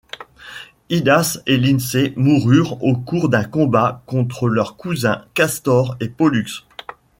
Idas 0.89 1.41
et 1.45 1.57
Lyncée 1.57 2.13
moururent 2.15 2.81
au 2.81 2.95
cours 2.95 3.29
d'un 3.29 3.43
combat 3.43 4.01
contre 4.07 4.47
leurs 4.47 4.75
cousins 4.75 5.25
Castor 5.35 5.95
et 5.99 6.09
Pollux. 6.09 6.63